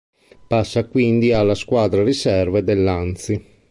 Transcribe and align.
Passa 0.47 0.87
quindi 0.87 1.31
alla 1.31 1.53
squadra 1.53 2.01
riserve 2.03 2.63
dell'Anži. 2.63 3.59